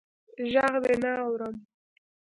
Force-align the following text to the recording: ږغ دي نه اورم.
ږغ 0.51 0.73
دي 0.83 0.93
نه 1.01 1.11
اورم. 1.23 1.55